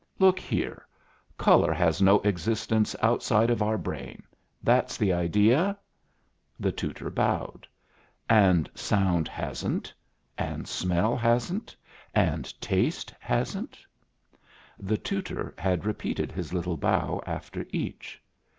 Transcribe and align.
"Look 0.17 0.39
here. 0.39 0.87
Color 1.37 1.73
has 1.73 2.01
no 2.01 2.21
existence 2.21 2.95
outside 3.03 3.51
of 3.51 3.61
our 3.61 3.77
brain 3.77 4.23
that's 4.63 4.97
the 4.97 5.13
idea?" 5.13 5.77
The 6.59 6.71
tutor 6.71 7.11
bowed. 7.11 7.67
"And 8.27 8.67
sound 8.73 9.27
hasn't? 9.27 9.93
and 10.39 10.67
smell 10.67 11.15
hasn't? 11.15 11.75
and 12.15 12.51
taste 12.59 13.13
hasn't?" 13.19 13.77
The 14.79 14.97
tutor 14.97 15.53
had 15.55 15.85
repeated 15.85 16.31
his 16.31 16.51
little 16.51 16.77
bow 16.77 17.21
after 17.27 17.63
each. 17.69 18.19